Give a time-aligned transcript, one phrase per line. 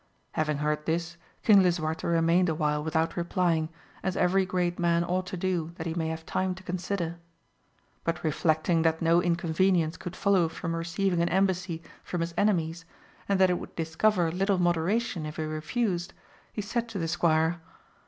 [0.31, 3.69] Having heard this King Lisuarte remained awhile without re plying,
[4.01, 7.19] as every great man ought to do that he may have time to consider;
[8.03, 12.83] but reflecting that no incon venience could follow from receiving an embassy from his enemies,
[13.29, 16.15] and that it would discover little modera tion if he refused,
[16.51, 17.61] he said to the squire.